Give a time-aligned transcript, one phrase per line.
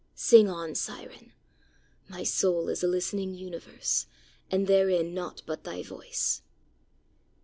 [0.15, 1.31] Sing on, siren;
[2.07, 4.07] my soul is a listening universe,
[4.49, 6.41] and therein nought but thy voice!"